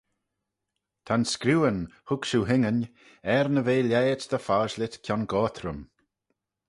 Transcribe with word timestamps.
Ta'n 1.07 1.25
screeuyn, 1.33 1.79
hug 2.07 2.23
shiu 2.27 2.41
hooinyn, 2.49 2.79
er 3.35 3.45
ny 3.53 3.61
ve 3.67 3.75
lhaiht 3.83 4.23
dy 4.31 4.39
foshlit 4.47 4.95
kiongoyrt 5.05 5.57
rhym. 5.63 5.79